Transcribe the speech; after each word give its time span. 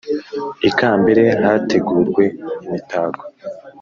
Ikambere 0.69 1.23
hategurwe 1.45 2.23
imitako 2.65 3.23